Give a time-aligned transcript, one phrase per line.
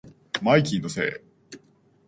[0.41, 1.57] マイキーのせい